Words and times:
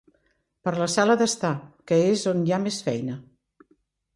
Per 0.67 0.71
la 0.77 0.87
sala 0.93 1.17
d'estar, 1.19 1.51
que 1.91 1.99
és 2.15 2.25
on 2.33 2.41
hi 2.47 2.55
ha 2.57 2.61
més 2.65 2.81
feina. 2.89 3.19